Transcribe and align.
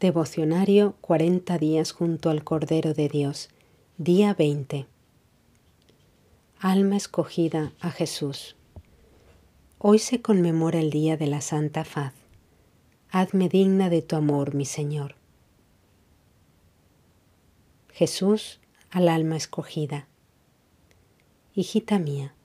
Devocionario 0.00 0.94
40 1.00 1.58
días 1.58 1.90
junto 1.90 2.30
al 2.30 2.44
Cordero 2.44 2.94
de 2.94 3.08
Dios. 3.08 3.48
Día 3.96 4.32
20. 4.32 4.86
Alma 6.60 6.96
escogida 6.96 7.72
a 7.80 7.90
Jesús. 7.90 8.54
Hoy 9.78 9.98
se 9.98 10.22
conmemora 10.22 10.78
el 10.78 10.90
Día 10.90 11.16
de 11.16 11.26
la 11.26 11.40
Santa 11.40 11.84
Faz. 11.84 12.14
Hazme 13.10 13.48
digna 13.48 13.90
de 13.90 14.00
tu 14.02 14.14
amor, 14.14 14.54
mi 14.54 14.66
Señor. 14.66 15.16
Jesús 17.88 18.60
al 18.90 19.08
alma 19.08 19.36
escogida. 19.36 20.06
Hijita 21.56 21.98
mía, 21.98 22.36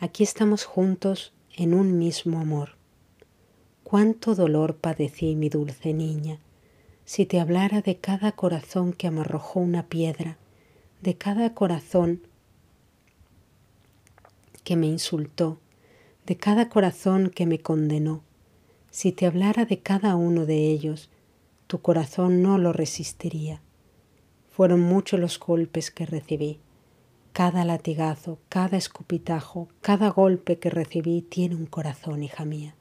aquí 0.00 0.22
estamos 0.22 0.64
juntos 0.64 1.34
en 1.54 1.74
un 1.74 1.98
mismo 1.98 2.40
amor. 2.40 2.78
Cuánto 3.84 4.34
dolor 4.34 4.78
padecí, 4.78 5.34
mi 5.34 5.50
dulce 5.50 5.92
niña 5.92 6.40
si 7.08 7.24
te 7.24 7.40
hablara 7.40 7.80
de 7.80 7.96
cada 7.96 8.32
corazón 8.32 8.92
que 8.92 9.10
me 9.10 9.22
arrojó 9.22 9.60
una 9.60 9.86
piedra, 9.86 10.36
de 11.00 11.16
cada 11.16 11.54
corazón 11.54 12.20
que 14.62 14.76
me 14.76 14.88
insultó, 14.88 15.58
de 16.26 16.36
cada 16.36 16.68
corazón 16.68 17.30
que 17.30 17.46
me 17.46 17.60
condenó, 17.60 18.20
si 18.90 19.12
te 19.12 19.24
hablara 19.24 19.64
de 19.64 19.78
cada 19.78 20.16
uno 20.16 20.44
de 20.44 20.68
ellos, 20.70 21.08
tu 21.66 21.80
corazón 21.80 22.42
no 22.42 22.58
lo 22.58 22.74
resistiría. 22.74 23.62
Fueron 24.50 24.80
muchos 24.80 25.18
los 25.18 25.38
golpes 25.38 25.90
que 25.90 26.04
recibí. 26.04 26.60
Cada 27.32 27.64
latigazo, 27.64 28.38
cada 28.50 28.76
escupitajo, 28.76 29.68
cada 29.80 30.10
golpe 30.10 30.58
que 30.58 30.68
recibí 30.68 31.22
tiene 31.22 31.54
un 31.54 31.64
corazón, 31.64 32.22
hija 32.22 32.44
mía. 32.44 32.74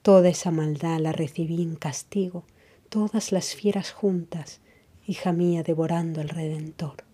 Toda 0.00 0.30
esa 0.30 0.50
maldad 0.50 1.00
la 1.00 1.12
recibí 1.12 1.60
en 1.60 1.76
castigo 1.76 2.44
todas 2.88 3.32
las 3.32 3.54
fieras 3.54 3.92
juntas, 3.92 4.60
hija 5.06 5.32
mía, 5.32 5.62
devorando 5.62 6.20
al 6.20 6.28
Redentor. 6.28 7.04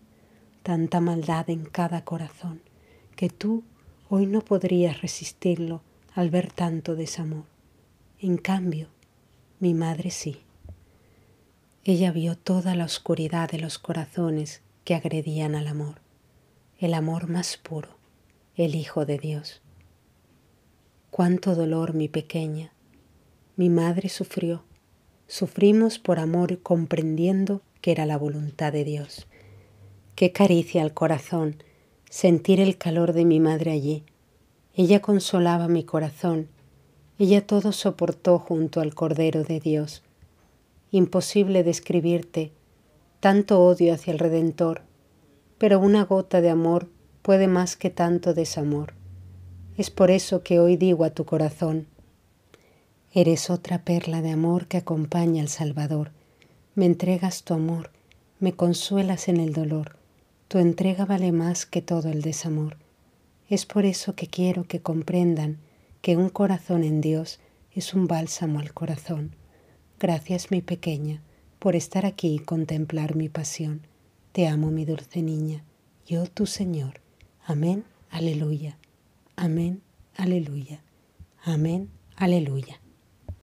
Tanta 0.63 1.01
maldad 1.01 1.51
en 1.51 1.65
cada 1.65 2.05
corazón, 2.05 2.63
que 3.17 3.29
tú 3.29 3.65
hoy 4.09 4.27
no 4.27 4.43
podrías 4.43 5.03
resistirlo 5.03 5.83
al 6.15 6.31
ver 6.31 6.53
tanto 6.53 6.95
desamor. 6.95 7.45
En 8.21 8.37
cambio, 8.37 8.89
mi 9.59 9.75
madre 9.75 10.11
sí. 10.11 10.43
Ella 11.85 12.13
vio 12.13 12.37
toda 12.37 12.77
la 12.77 12.85
oscuridad 12.85 13.51
de 13.51 13.59
los 13.59 13.79
corazones 13.79 14.63
que 14.85 14.95
agredían 14.95 15.55
al 15.55 15.67
amor, 15.67 16.01
el 16.79 16.95
amor 16.95 17.29
más 17.29 17.57
puro, 17.57 17.97
el 18.55 18.75
Hijo 18.75 19.05
de 19.05 19.19
Dios. 19.19 19.63
Cuánto 21.11 21.55
dolor, 21.55 21.95
mi 21.95 22.09
pequeña. 22.09 22.73
Mi 23.57 23.69
madre 23.69 24.09
sufrió 24.09 24.65
Sufrimos 25.27 25.99
por 25.99 26.19
amor 26.19 26.61
comprendiendo 26.61 27.63
que 27.81 27.93
era 27.93 28.07
la 28.07 28.19
voluntad 28.19 28.73
de 28.73 28.85
Dios. 28.85 29.27
Qué 30.15 30.33
caricia 30.33 30.83
al 30.83 30.93
corazón 30.93 31.57
sentir 32.11 32.61
el 32.61 32.77
calor 32.77 33.15
de 33.15 33.25
mi 33.25 33.41
madre 33.41 33.71
allí. 33.71 34.05
Ella 34.75 35.01
consolaba 35.01 35.69
mi 35.69 35.85
corazón. 35.85 36.49
Ella 37.19 37.47
todo 37.47 37.73
soportó 37.73 38.39
junto 38.39 38.81
al 38.81 38.95
Cordero 38.95 39.45
de 39.45 39.61
Dios. 39.61 40.03
Imposible 40.91 41.65
describirte 41.65 42.53
tanto 43.21 43.65
odio 43.65 43.95
hacia 43.95 44.13
el 44.13 44.19
Redentor, 44.19 44.83
pero 45.57 45.79
una 45.79 46.05
gota 46.05 46.41
de 46.41 46.51
amor 46.51 46.89
puede 47.23 47.47
más 47.47 47.77
que 47.77 47.89
tanto 47.89 48.35
desamor. 48.35 48.95
Es 49.77 49.91
por 49.91 50.11
eso 50.11 50.43
que 50.43 50.59
hoy 50.59 50.77
digo 50.77 51.05
a 51.05 51.11
tu 51.11 51.25
corazón, 51.25 51.87
Eres 53.15 53.51
otra 53.51 53.85
perla 53.85 54.23
de 54.23 54.31
amor 54.31 54.69
que 54.69 54.79
acompaña 54.79 55.43
al 55.43 55.49
Salvador. 55.49 56.13
Me 56.75 56.87
entregas 56.87 57.43
tu 57.43 57.53
amor, 57.53 57.91
me 58.41 58.55
consuelas 58.55 59.29
en 59.29 59.37
el 59.37 59.53
dolor. 59.53 59.99
Tu 60.49 60.59
entrega 60.59 61.05
vale 61.05 61.31
más 61.31 61.67
que 61.67 61.83
todo 61.83 62.09
el 62.09 62.23
desamor. 62.23 62.79
Es 63.51 63.67
por 63.67 63.85
eso 63.85 64.15
que 64.15 64.29
quiero 64.29 64.65
que 64.65 64.81
comprendan 64.81 65.59
que 66.01 66.17
un 66.17 66.31
corazón 66.31 66.85
en 66.85 67.03
Dios 67.03 67.39
es 67.71 67.93
un 67.93 68.07
bálsamo 68.07 68.61
al 68.61 68.73
corazón. 68.73 69.37
Gracias, 70.01 70.51
mi 70.51 70.63
pequeña, 70.63 71.23
por 71.59 71.77
estar 71.77 72.07
aquí 72.07 72.35
y 72.35 72.39
contemplar 72.39 73.15
mi 73.15 73.29
pasión. 73.29 73.87
Te 74.33 74.49
amo, 74.49 74.71
mi 74.71 74.87
dulce 74.87 75.21
niña, 75.21 75.65
yo 76.07 76.25
tu 76.27 76.47
Señor. 76.47 77.03
Amén, 77.45 77.85
aleluya. 78.11 78.79
Amén, 79.37 79.83
aleluya. 80.17 80.83
Amén, 81.45 81.91
aleluya. 82.17 82.82